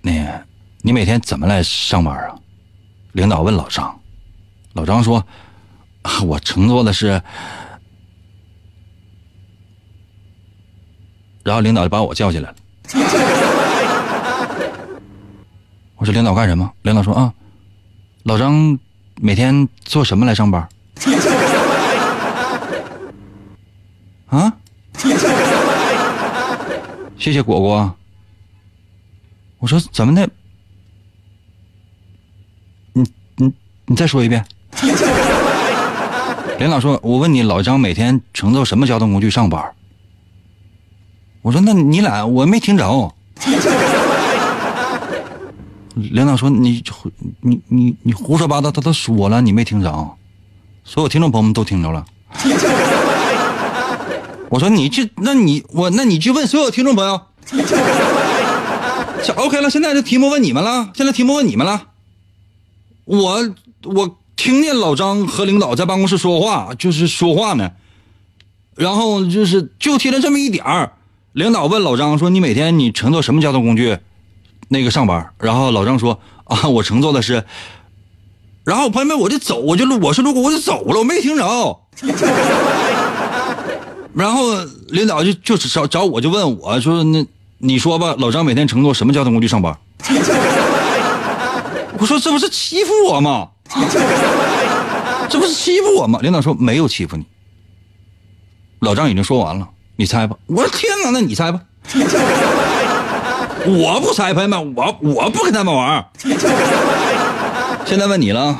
[0.02, 0.46] 那个
[0.84, 2.36] 你每天怎么来上班啊？”
[3.14, 4.00] 领导问老张，
[4.74, 5.26] 老张说
[6.26, 7.22] ：“我乘坐的是。”
[11.44, 12.56] 然后领导就把我叫起来了。
[15.96, 17.34] 我说：“领导干什么？”领导说：“啊，
[18.24, 18.78] 老张
[19.16, 20.68] 每天做什么来上班？”
[24.30, 24.54] 啊？
[27.18, 27.96] 谢谢果果。
[29.58, 30.30] 我说：“怎么的？”
[33.90, 34.46] 你再说一遍。
[36.60, 39.64] 领导说：“我问你，老张每天乘坐什么交通工具上班？”
[41.42, 43.16] 我说：“那你俩我没听着。”
[45.96, 46.84] 领导说：“你
[47.42, 50.12] 你你你胡说八道，他都说了，你没听着。”
[50.86, 52.06] 所有听众朋友们都听着了。
[54.50, 57.20] 我说：“你去，那你我那你去问所有听众朋友。
[59.36, 61.88] ”OK 了，现在这题目问你们了，现在题目问你们了。
[63.06, 67.72] 我我听见老张和领导在办公室说话，就是说话呢，
[68.76, 70.94] 然后就是就听了这么一点儿。
[71.34, 74.00] 领导问老张说：“你每天你乘坐什么交通工具，
[74.68, 77.46] 那个上班？”然后老张说：“啊，我乘坐的是。”
[78.66, 81.80] 然后朋友们，我就走，我就路，我是路过，我就走了，我没听着。
[84.14, 84.56] 然后
[84.88, 87.26] 领导就就找找我就问我说那
[87.60, 89.78] 你说吧，老张每天乘坐什么交通工具上班？
[92.00, 93.50] 我说这不是欺负我吗？
[95.30, 96.20] 这不是欺负我吗？
[96.22, 97.26] 领导说没有欺负你。
[98.80, 100.36] 老张已经说完了，你猜吧。
[100.48, 101.62] 我说天哪，那你猜吧。
[103.66, 106.06] 我不猜，朋友们，我我不跟他们玩。
[107.86, 108.58] 现在问你了，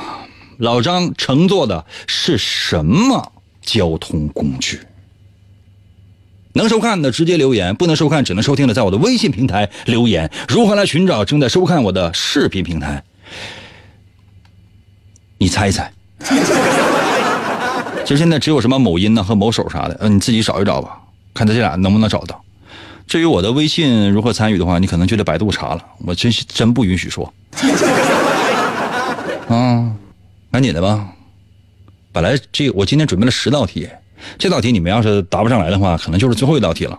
[0.58, 4.80] 老张乘坐的是什么交通工具？
[6.52, 10.30] 能收看的直接留言，不能收看只能收听的，在我的微信平台留言。
[10.48, 13.02] 如何来寻找正在收看我的视频平台？
[15.40, 15.90] 你猜一猜。
[18.04, 20.98] 其实现在只有什么某音呢和某手啥的，嗯，你自己找一找吧，
[21.32, 22.38] 看他这俩能不能找到。
[23.06, 27.32] 至于我的微信如何参与的话，你可能就得百度查了，我真真不允许说。
[29.48, 29.90] 啊，
[30.52, 31.08] 赶紧的吧。
[32.12, 33.88] 本来这我今天准备了十道题，
[34.38, 36.98] 这道题你们要是答不上来的话，可能就是最后一道题了。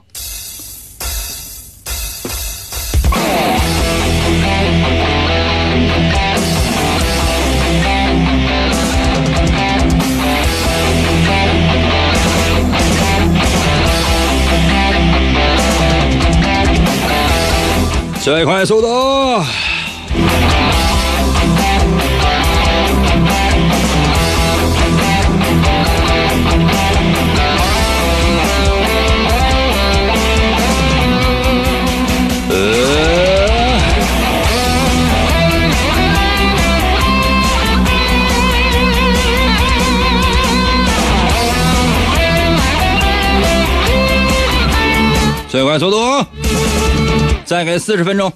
[18.32, 19.71] 最快速度！
[45.52, 45.98] 最快速度！
[47.44, 48.32] 再给四十分钟。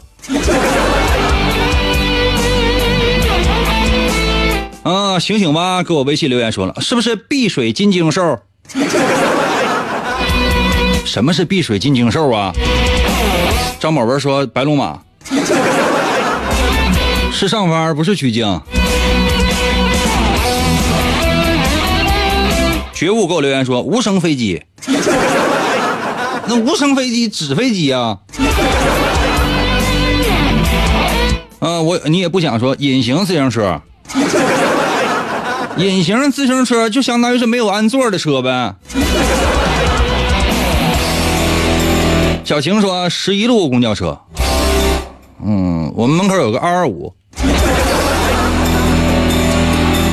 [4.84, 5.82] 啊，醒醒吧！
[5.82, 8.38] 给我微信留言说了，是不是碧水金睛兽？
[11.06, 12.52] 什么是碧水金睛兽啊？
[13.80, 15.00] 张宝文说白龙马
[17.32, 18.60] 是上番，不是取经。
[22.94, 24.62] 觉悟给我留言说无声飞机。
[26.48, 28.18] 那无声飞机纸飞机啊？
[31.60, 33.82] 啊，我你也不想说隐形自行车，
[35.78, 38.76] 隐形自行车就相当于是没有安座的车呗。
[42.44, 44.20] 小晴说十一路公交车，
[45.44, 47.12] 嗯，我们门口有个二二五。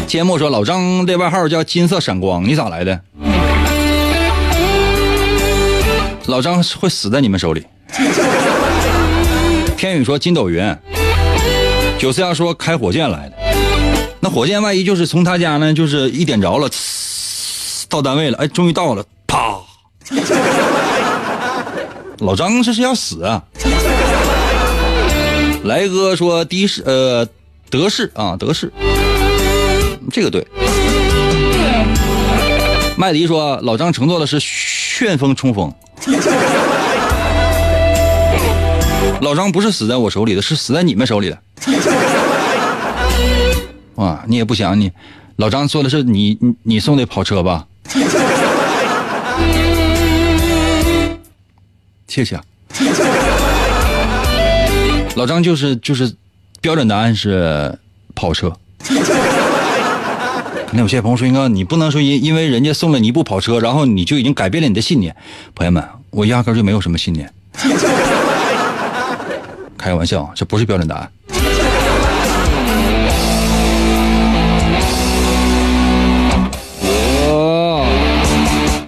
[0.07, 3.01] 节目说老张的外号叫金色闪光，你咋来的？
[6.27, 7.65] 老张会死在你们手里。
[9.77, 10.77] 天宇说筋斗云，
[11.99, 13.37] 九四幺说开火箭来的，
[14.21, 16.69] 那火箭万一就是从他家呢，就是一点着了，
[17.89, 19.59] 到单位了，哎，终于到了，啪！
[22.19, 23.43] 老张这是要死啊！
[25.65, 27.27] 来哥说的士呃
[27.69, 28.73] 德士啊德士，
[30.13, 30.47] 这个对。
[32.97, 35.73] 麦迪说老张乘坐的是旋风冲锋。
[39.21, 41.39] 老张不是死在我手里的，是死在你们手里的。
[43.97, 44.91] 哇，你也不想你，
[45.37, 47.67] 老张坐的是你你你送的跑车吧？
[52.09, 52.41] 谢谢。
[55.15, 56.13] 老张就是就是
[56.61, 57.79] 标准答案是
[58.15, 58.53] 跑车。
[60.75, 65.15] 那有些朋友说：“应该你不能说因因为人家送了你一部跑车，然后你就已经改变了你的信念。”
[65.55, 67.31] 朋友们，我压根就没有什么信念。
[69.77, 71.13] 开个玩笑，这不是标准答案。
[77.29, 77.87] 哦，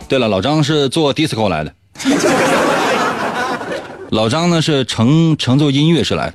[0.08, 1.74] 对了，老张是坐 disco 来的。
[4.08, 6.34] 老张呢是乘乘坐音乐是来的，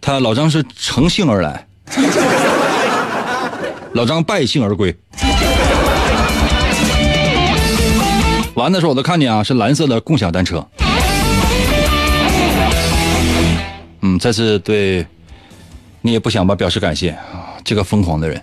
[0.00, 1.66] 他老张是乘兴而来。
[3.94, 4.94] 老张败兴而归。
[8.54, 10.66] 完的时候我都看见啊，是蓝色的共享单车。
[14.00, 15.06] 嗯，再次对
[16.00, 18.42] 你也不想吧表示感谢啊，这个疯狂的人。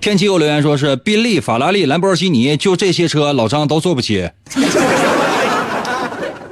[0.00, 4.30] 天气给我留言说是宾利、法拉利、兰博基尼，就这些车老张都坐不起。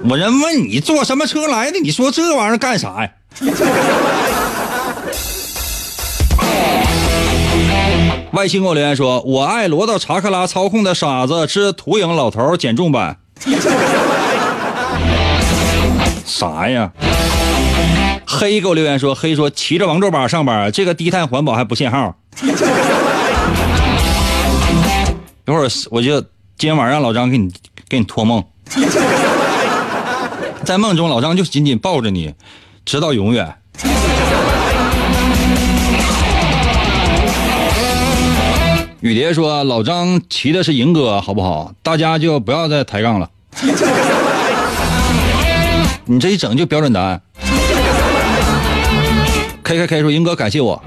[0.04, 1.78] 我人问你坐什么车来的？
[1.80, 3.10] 你说这玩意儿干啥呀？
[8.32, 13.18] 外星给我留言说：“我爱罗道查克拉操控的傻子之土影老头减重版。
[16.24, 16.90] ”啥呀？
[18.26, 22.16] 黑给我留言说：“黑说骑着王座把上班，这个低碳环保还不限号。
[25.46, 27.52] ”一会儿我就今天晚上让老张给你
[27.88, 28.42] 给你托梦，
[30.64, 32.32] 在梦中老张就紧紧抱着你，
[32.86, 33.56] 直到永远。
[39.02, 41.72] 雨蝶说：“老张骑的是银哥，好不好？
[41.82, 43.28] 大家就不要再抬杠了。
[46.06, 47.20] 你这一整就标准答案。
[49.64, 50.80] K K K 说：“银哥，感谢我，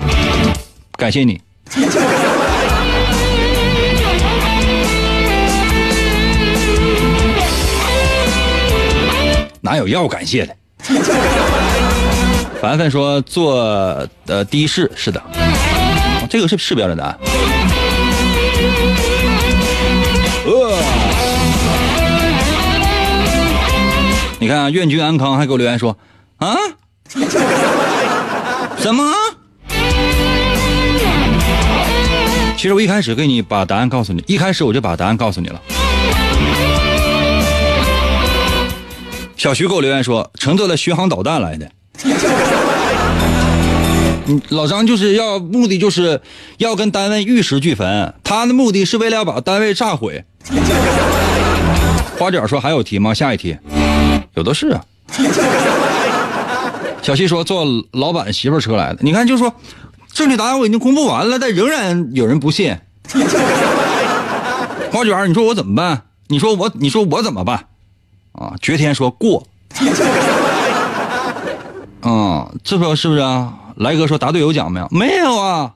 [0.94, 1.42] 感谢你。
[9.60, 10.56] ”哪有要感谢的？
[12.62, 15.22] 凡凡说做的的士是的，
[16.30, 17.20] 这个是是标准答案。
[24.40, 25.98] 你看啊，愿君安康还给我留言说
[26.38, 26.56] 啊，
[28.78, 29.14] 什么？
[32.58, 35.62] 其实我一开始给你把答案告诉你，一开始我就把答案告诉你了。
[39.38, 41.72] 小徐给我留言说，乘坐了巡航导弹来的。
[44.28, 46.20] 嗯，老张就是要目的就是
[46.58, 50.26] 要跟单位玉石俱焚，他的目的是为了要把单位炸毁。
[52.18, 53.14] 花卷说还有题吗？
[53.14, 53.56] 下一题，
[54.36, 54.86] 有的是啊。
[57.02, 59.54] 小西说坐老板媳妇车来的，你看就说
[60.12, 62.78] 正确答案我已经公布完了，但仍然有人不信。
[64.92, 66.04] 花卷，你说我怎么办？
[66.28, 67.66] 你说我，你说我怎么办？
[68.32, 69.46] 啊，绝天说过。
[72.02, 73.54] 啊，这说是不是啊？
[73.76, 74.88] 来哥说答对有奖没有？
[74.90, 75.74] 没有啊。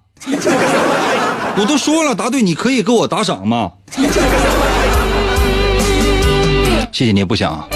[1.58, 3.74] 我都说了，答对你可以给我打赏吗？
[6.92, 7.68] 谢谢你不想，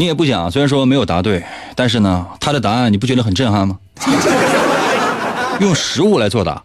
[0.00, 0.50] 你也不想。
[0.50, 1.44] 虽然说没有答对，
[1.76, 3.76] 但是呢，他的答案你不觉得很震撼吗？
[5.60, 6.62] 用实物来作答。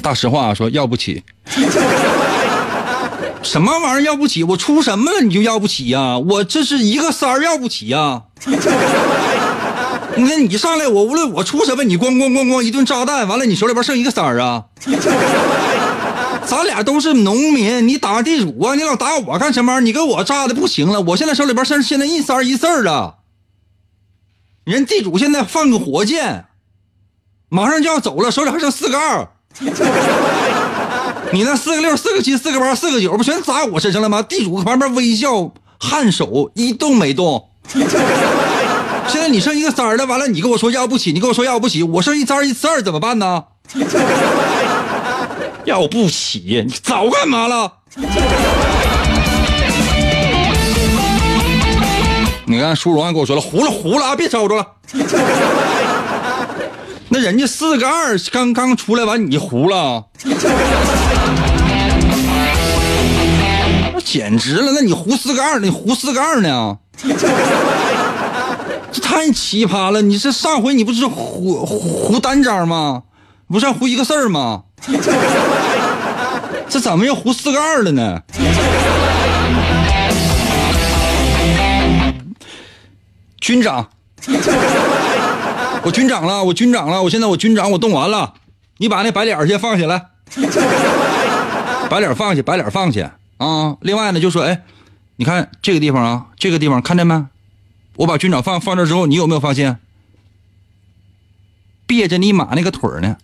[0.00, 1.24] 大实话说要不起。
[3.42, 4.44] 什么玩意儿要不起？
[4.44, 6.18] 我出什么了你就要不起呀？
[6.18, 8.22] 我这是一个三儿要不起呀！
[10.16, 14.62] 你看你上来，我无论我出什么，你咣咣咣咣一顿炸弹，完了你手里边剩一个三儿啊！
[16.46, 18.74] 咱俩都是农民，你打地主啊？
[18.74, 19.80] 你老打我干什么？
[19.80, 21.00] 你给我炸的不行了！
[21.00, 23.16] 我现在手里边剩现在一三一四了！
[24.64, 26.44] 人地主现在放个火箭，
[27.48, 29.28] 马上就要走了，手里还剩四个二。
[31.32, 34.22] 你那四个六、四个七、四个八、四个九，不全砸我身上了吗？
[34.22, 37.48] 地主旁边微笑颔首，一动没动。
[39.08, 43.44] 现在你剩一个三了，完了你跟我说要不起，你跟我说要不起，我剩一三一四怎么办呢？
[45.64, 47.72] 要不起，你早干嘛了？
[52.46, 54.66] 你看舒荣还跟我说了，糊了糊了啊，别吵着了。
[57.08, 60.04] 那人家四个二刚刚出来完，你糊了。
[63.94, 64.72] 那简直了！
[64.74, 66.76] 那你胡四个二，你胡四个二呢？
[68.92, 70.02] 这太奇葩了！
[70.02, 73.04] 你这上回你不是胡胡单张吗？
[73.48, 74.64] 不是胡一个四吗？
[76.68, 78.22] 这怎么又胡四个二了呢？
[83.40, 83.90] 军长，
[85.82, 88.34] 我军长了，我军长了，我现在我军长，我动完了。
[88.78, 90.06] 你把那白脸先放下来，
[91.88, 93.76] 白脸放下，白脸放下啊！
[93.80, 94.62] 另外呢，就说，哎，
[95.16, 97.26] 你看这个地方啊，这个地方看见没？
[97.96, 99.78] 我把军长放放这之后，你有没有发现
[101.86, 103.16] 别着你马那个腿呢？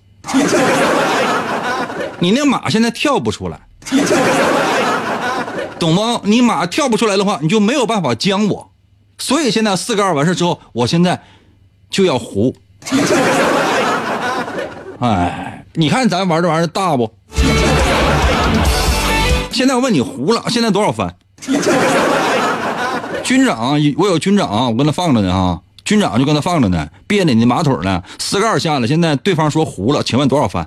[2.21, 3.59] 你那马现在跳不出来，
[5.79, 6.21] 懂吗？
[6.25, 8.71] 你马跳不出来的话，你就没有办法将我。
[9.19, 11.23] 所以现在四个二完事之后，我现在
[11.91, 12.55] 就要胡。
[15.01, 17.11] 哎，你看咱玩这玩意儿大不？
[19.51, 21.15] 现在我问你胡了，现在多少分？
[23.25, 30.67] 军长，我有军长，我跟他放着呢啊，军长就跟他放着呢，别着你马腿呢，四个二下了，现在对方说胡了，请问多少分？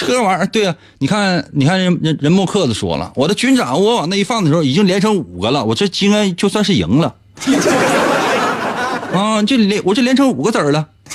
[0.00, 7.14] 车玩意儿，对啊，你看，你看人人人木克子说了，我的军长，我往那一放的时候，已经连成五个了，我这应该就算是赢了。
[9.14, 10.88] 啊，这连我这连成五个子儿了。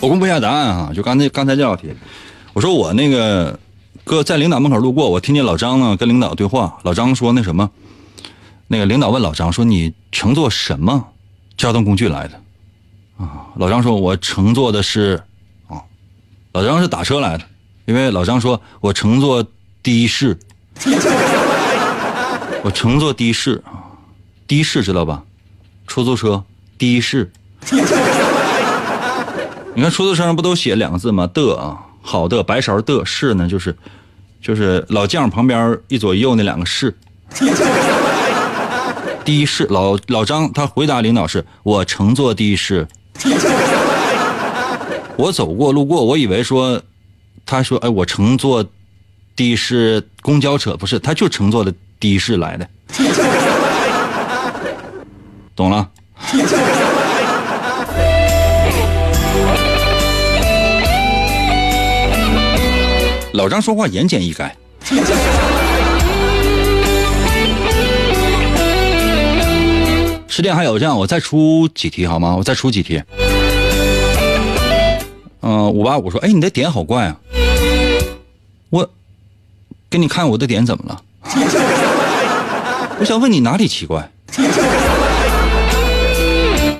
[0.00, 1.88] 我公布一下答案啊，就刚才刚才这道题，
[2.52, 3.58] 我说我那个
[4.04, 7.70] 哥在领导门口路过，我听见老张呢跟领导对话，老张说那什么，
[8.68, 11.06] 那个领导问老张说你乘坐什么
[11.56, 12.40] 交通工具来的？
[13.16, 15.22] 啊，老张说我乘坐的是
[15.68, 15.82] 啊，
[16.52, 17.44] 老张是打车来的，
[17.84, 19.46] 因为老张说我乘坐
[19.82, 20.38] 的士，
[22.62, 23.94] 我乘坐的士啊，
[24.48, 25.22] 的士知道吧？
[25.86, 26.42] 出租车
[26.78, 27.30] 的士。
[29.76, 31.26] 你看出租车上不都写两个字吗？
[31.32, 33.76] 的啊，好的，白勺的士呢，就是
[34.40, 36.96] 就是老将旁边一左一右那两个士，
[39.24, 42.86] 的士老老张，他回答领导是：我乘坐的士。
[45.16, 46.82] 我走过路过，我以为说，
[47.46, 48.64] 他说哎，我乘坐
[49.36, 52.68] 的士公交车，不是，他就乘坐的的士来的。
[55.54, 55.88] 懂了。
[63.32, 64.50] 老张说话言简意赅。
[70.34, 72.34] 时间还有，这样我再出几题好吗？
[72.36, 73.00] 我再出几题。
[75.42, 77.16] 嗯，五八五说，哎，你的点好怪啊！
[78.68, 78.90] 我
[79.88, 81.00] 给你看我的点怎么了？
[82.98, 84.10] 我想问你哪里奇怪？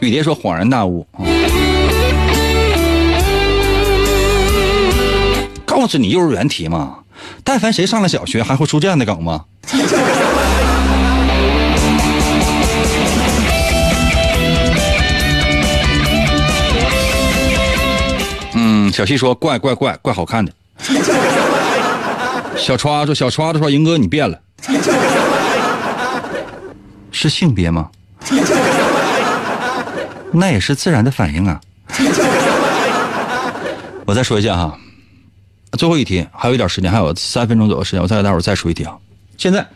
[0.01, 1.07] 雨蝶说恍然大悟。
[5.65, 6.97] 告诉你幼儿园题嘛，
[7.45, 9.45] 但凡谁上了小学，还会出这样的梗吗？
[18.95, 20.53] 小西说怪怪怪怪好看的。
[22.57, 24.41] 小川说小川子说英哥你变了，
[27.11, 27.91] 是性别吗？
[30.31, 31.61] 那也是自然的反应啊。
[34.07, 34.79] 我再说一下哈。
[35.77, 38.95] 最后一题，还有一点时间，还有三分钟左右时间，我再给大伙再说一题啊！
[39.37, 39.67] 现在，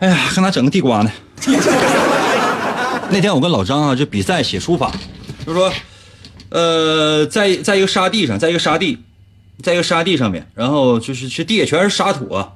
[0.00, 1.10] 哎呀，看他整个地瓜呢。
[3.08, 4.92] 那天我跟老张啊，就比赛写书法，
[5.46, 5.72] 就说，
[6.52, 8.98] 呃，在在一个沙地上，在一个沙地，
[9.62, 12.52] 在一个沙地上面，然后就是这地下全是沙土啊。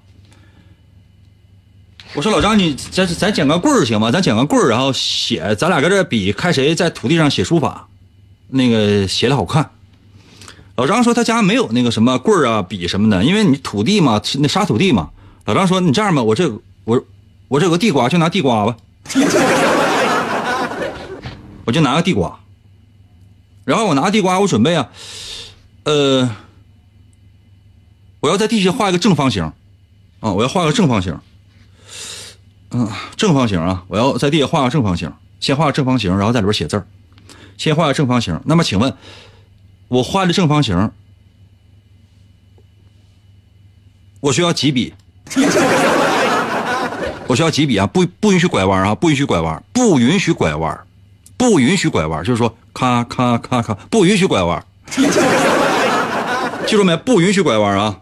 [2.13, 4.11] 我说老张，你咱咱捡个棍儿行吗？
[4.11, 7.89] 咱捡个棍儿，然后写，咱俩搁这比，看谁在土地上写书法，
[8.49, 9.71] 那个写的好看。
[10.77, 15.09] 老张说他家没有那个什么棍儿啊、笔什么的，因为你土地嘛，那沙土地嘛。
[15.47, 16.51] 老张说：“你这样吧，我这
[16.85, 17.03] 我
[17.49, 18.77] 我这有个地瓜，就拿地瓜吧。
[21.65, 22.39] 我就拿个地瓜，
[23.67, 24.89] 然后我拿地瓜，我准备啊，
[25.83, 26.31] 呃，
[28.21, 29.43] 我要在地下画一个正方形，
[30.21, 31.19] 啊，我要画个正方形，
[32.71, 36.87] 嗯，正方形啊，我要在地下画个正方形，先画个正方形，然后在里边写字儿，
[37.59, 38.41] 先画个正方形。
[38.45, 38.97] 那么请问？
[39.89, 40.93] 我画的正方形，
[44.21, 44.95] 我需要几笔？
[47.29, 47.85] 我需要几笔啊？
[47.89, 48.95] 不不允许拐弯啊！
[48.95, 50.86] 不允许拐弯，不允许拐弯，
[51.37, 54.65] 不允许拐弯，就是说，咔咔咔咔，不允许拐弯。
[56.67, 56.97] 记住没？
[56.97, 58.01] 不允许拐弯啊！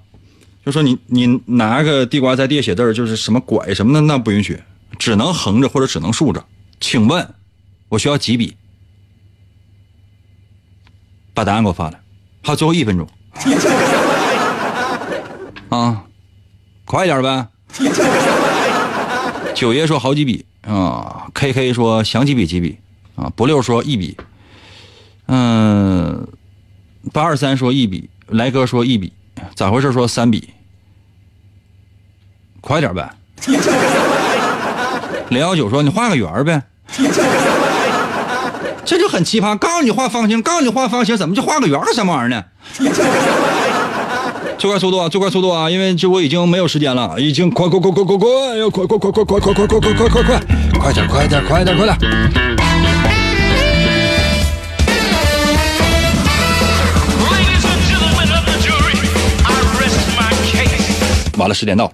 [0.65, 4.59] 就说你你拿个地瓜在地下写字就是什么拐什么的，那不允许，
[4.99, 6.43] 只能横着或者只能竖着。
[6.81, 7.35] 请问，
[7.89, 8.57] 我需要几笔？
[11.35, 12.01] 把答案给我发来，
[12.43, 13.09] 还有最后一分钟，
[15.69, 16.05] 啊，
[16.85, 17.49] 快点呗！
[19.55, 22.79] 九爷说好几笔啊，K K 说想几笔几笔
[23.17, 24.17] 啊，不六说一笔，
[25.27, 26.27] 嗯，
[27.13, 29.13] 八二三说一笔，来哥说一笔，
[29.55, 29.93] 咋回事？
[29.93, 30.51] 说三笔，
[32.61, 33.11] 快点呗！
[35.29, 36.63] 零幺九说你画个圆呗。
[38.85, 42.45] 这就很奇葩，告诉你画方形，告诉你画方形，怎么就画个圆儿什么玩意儿呢？
[44.59, 45.71] 最快速度啊，最快速度啊！
[45.71, 50.41] 因为这我已经没有时间了，已经快快快快快快，要快快快快快快快快快快快快，
[50.79, 52.74] 快点快点快点快点！
[61.45, 61.93] 完了，十点到。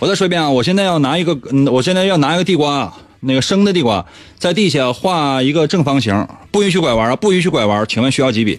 [0.00, 0.50] 我再说一遍啊！
[0.50, 4.04] 我现在要拿一个，嗯，我现在要拿一个地瓜，那个生的地瓜，
[4.36, 7.16] 在地下画一个正方形，不允许拐弯啊！
[7.16, 8.58] 不允许拐弯，请问需要几笔？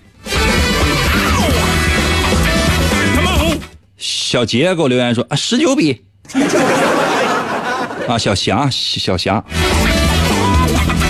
[3.98, 6.02] 小杰给我留言说啊，十九笔。
[8.08, 9.44] 啊，小霞，小霞，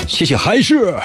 [0.07, 0.95] 谢谢，还是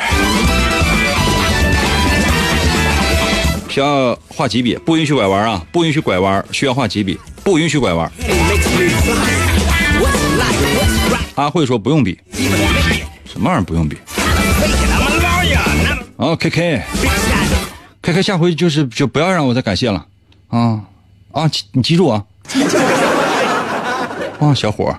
[3.70, 4.74] 需要画几笔？
[4.84, 5.64] 不允许拐弯啊！
[5.70, 7.16] 不允许拐弯，需要画几笔？
[7.44, 8.10] 不允许拐弯。
[11.36, 12.18] 阿慧说不用比，
[13.24, 13.96] 什么玩意儿不用比？
[16.16, 20.04] 啊，K K，K K，下回就是就不要让我再感谢了，
[20.48, 20.80] 啊
[21.30, 22.24] 啊，你记住啊，
[24.40, 24.92] 啊，小伙，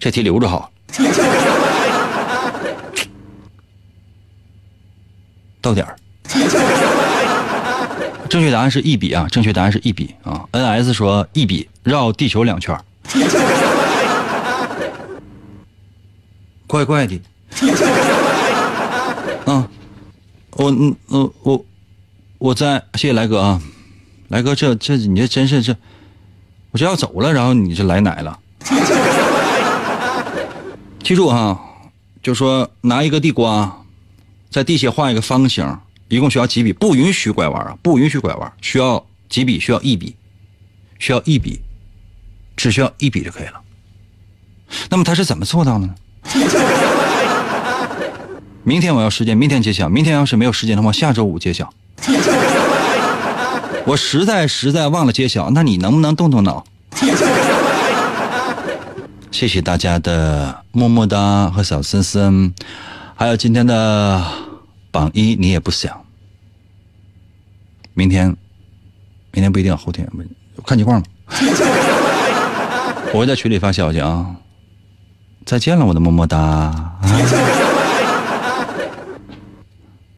[0.00, 0.70] 这题留着好，
[5.66, 5.96] 到点儿。
[8.30, 10.44] 正确答案是一笔啊，正确答案是一笔啊。
[10.52, 12.78] NS 说一笔绕地球两圈
[16.68, 17.20] 怪怪 的。
[19.44, 19.68] 啊，
[20.52, 21.64] 我嗯嗯我
[22.38, 23.60] 我在，谢谢来哥啊，
[24.28, 25.76] 来哥这这你这真是这，
[26.70, 28.38] 我这要走了，然后你这来奶了。
[31.02, 31.58] 记住哈，
[32.22, 33.84] 就说拿一个地瓜，
[34.56, 35.78] 在地下画一个方形，
[36.08, 36.72] 一共需要几笔？
[36.72, 39.60] 不允许拐弯啊，不允许拐弯，需要几笔？
[39.60, 40.16] 需要一笔，
[40.98, 41.60] 需要一笔，
[42.56, 43.60] 只需要一笔就可以了。
[44.88, 45.94] 那么他是怎么做到的呢？
[48.64, 49.90] 明天我要时间，明天揭晓。
[49.90, 51.70] 明天要是没有时间的话，下周五揭晓。
[53.84, 56.64] 我实在实在忘了揭晓，那你能不能动动脑？
[59.30, 62.54] 谢谢大家的么么哒和小森森，
[63.14, 64.45] 还有今天的
[64.96, 66.02] 榜一，你也不想。
[67.92, 68.34] 明天，
[69.30, 70.08] 明天不一定，后天
[70.64, 71.08] 看情况吧。
[73.12, 74.34] 我会在群里发消息啊。
[75.44, 76.96] 再见了，我的么么哒。